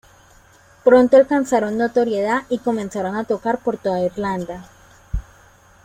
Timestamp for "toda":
3.77-4.03